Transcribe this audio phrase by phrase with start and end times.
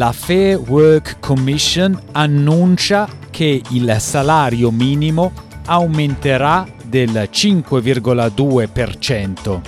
[0.00, 5.30] La Fair Work Commission annuncia che il salario minimo
[5.66, 9.60] aumenterà del 5,2%.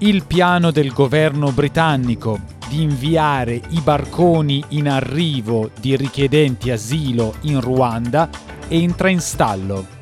[0.00, 7.62] Il piano del governo britannico di inviare i barconi in arrivo di richiedenti asilo in
[7.62, 8.28] Ruanda
[8.68, 9.96] entra in stallo.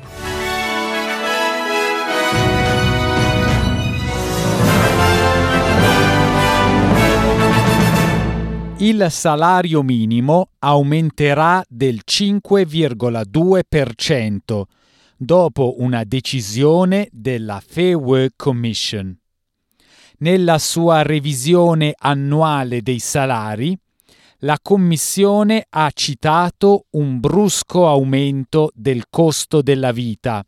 [8.87, 14.61] Il salario minimo aumenterà del 5,2%
[15.17, 19.13] dopo una decisione della Fair Work Commission.
[20.19, 23.77] Nella sua revisione annuale dei salari,
[24.37, 30.41] la Commissione ha citato un brusco aumento del costo della vita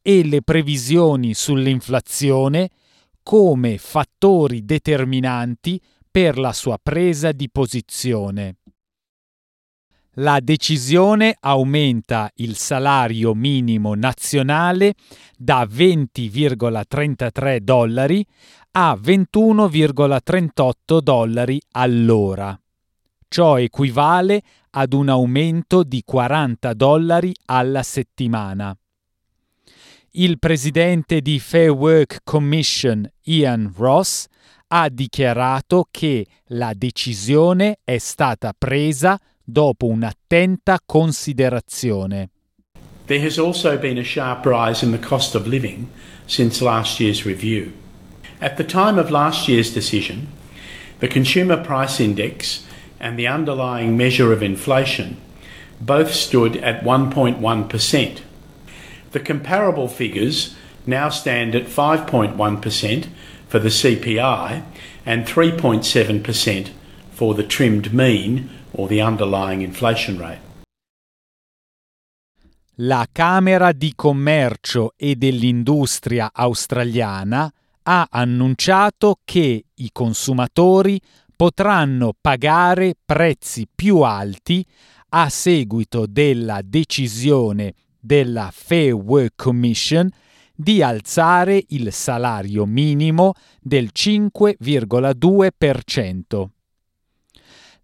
[0.00, 2.70] e le previsioni sull'inflazione
[3.24, 8.56] come fattori determinanti per la sua presa di posizione.
[10.14, 14.94] La decisione aumenta il salario minimo nazionale
[15.36, 18.26] da 20,33 dollari
[18.72, 22.60] a 21,38 dollari all'ora.
[23.28, 28.76] Ciò equivale ad un aumento di 40 dollari alla settimana.
[30.12, 34.26] Il presidente di Fair Work Commission, Ian Ross,
[34.72, 42.30] ha dichiarato che la decisione è stata presa dopo un'attenta considerazione.
[43.06, 45.88] There has also been a sharp rise in the cost of living
[46.26, 47.72] since last year's review.
[48.38, 50.28] At the time of last year's decision,
[51.00, 52.64] the Consumer Price Index
[53.00, 55.16] and the underlying measure of inflation
[55.80, 58.20] both stood at 1.1%.
[59.10, 60.54] The comparable figures
[60.86, 63.08] now stand at 5.1%
[63.50, 64.62] for the CPI
[65.04, 66.70] and 3.7%
[67.10, 70.38] for the trimmed mean or the underlying inflation rate.
[72.76, 77.52] La Camera di Commercio e dell'Industria australiana
[77.82, 80.98] ha annunciato che i consumatori
[81.34, 84.64] potranno pagare prezzi più alti
[85.10, 90.08] a seguito della decisione della Fair Work Commission
[90.60, 93.32] di alzare il salario minimo
[93.62, 96.48] del 5,2%.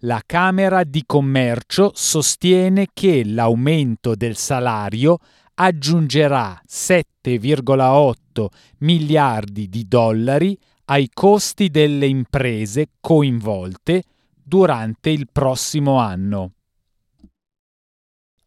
[0.01, 5.17] La Camera di Commercio sostiene che l'aumento del salario
[5.55, 8.47] aggiungerà 7,8
[8.81, 10.55] miliardi di dollari
[10.85, 14.03] ai costi delle imprese coinvolte
[14.35, 16.51] durante il prossimo anno.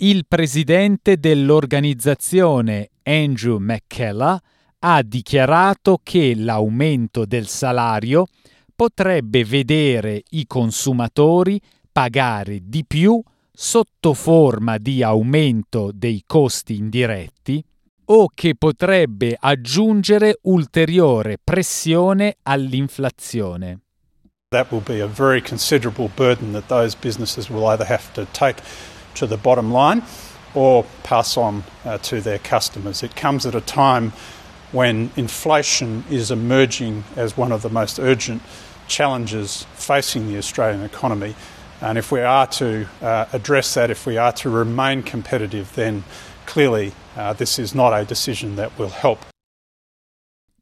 [0.01, 4.39] Il presidente dell'organizzazione Andrew McKellar
[4.81, 8.27] ha dichiarato che l'aumento del salario
[8.75, 11.59] potrebbe vedere i consumatori
[11.91, 13.19] pagare di più
[13.51, 17.61] sotto forma di aumento dei costi indiretti
[18.11, 23.79] o che potrebbe aggiungere ulteriore pressione all'inflazione.
[24.49, 28.61] That will be a very considerable burden that those businesses will either have to take
[29.13, 30.03] to the bottom line
[30.53, 33.03] or pass on uh, to their customers.
[33.03, 34.13] It comes at a time
[34.71, 38.41] when inflation is emerging as one of the most urgent
[38.87, 41.35] challenges facing the Australian economy.
[41.81, 46.03] And if we are to uh, address that, if we are to remain competitive, then
[46.45, 49.19] clearly uh, this is not a decision that will help.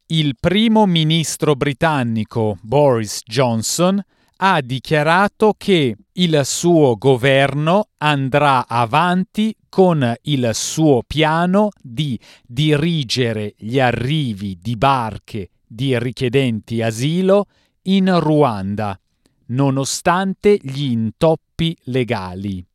[0.10, 4.02] Il primo ministro britannico Boris Johnson
[4.38, 13.80] ha dichiarato che il suo governo andrà avanti con il suo piano di dirigere gli
[13.80, 17.48] arrivi di barche di richiedenti asilo
[17.84, 19.00] in Ruanda,
[19.48, 22.66] nonostante gli intoppi legali.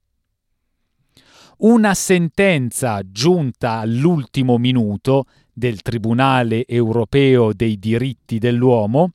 [1.58, 9.12] Una sentenza giunta all'ultimo minuto del Tribunale europeo dei diritti dell'uomo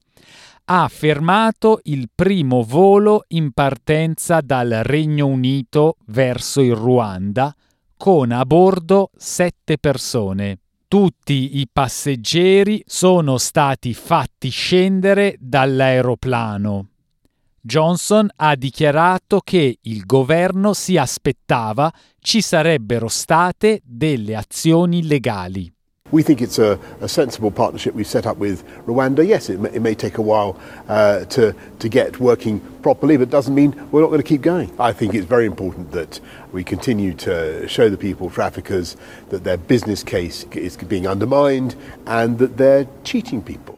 [0.69, 7.55] ha fermato il primo volo in partenza dal Regno Unito verso il Ruanda
[7.95, 10.59] con a bordo sette persone.
[10.87, 16.89] Tutti i passeggeri sono stati fatti scendere dall'aeroplano.
[17.61, 25.73] Johnson ha dichiarato che il governo si aspettava ci sarebbero state delle azioni legali.
[26.11, 29.27] We think it's a, a, sensible partnership we've set up with Rwanda.
[29.27, 33.29] Yes, it may, it may take a while uh, to, to get working properly, but
[33.29, 34.73] doesn't mean we're not going to keep going.
[34.79, 36.19] I think it's very important that
[36.53, 38.95] we continue to show the people, traffickers,
[39.29, 41.75] that their business case is being undermined
[42.05, 43.77] and that they're cheating people.